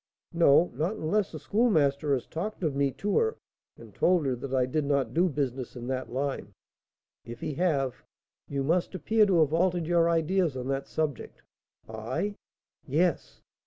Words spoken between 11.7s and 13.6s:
"I?" "Yes."